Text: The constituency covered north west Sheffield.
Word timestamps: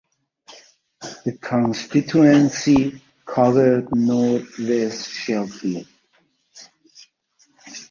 The 1.25 1.37
constituency 1.39 3.03
covered 3.23 3.95
north 3.95 4.57
west 4.57 5.07
Sheffield. 5.11 5.85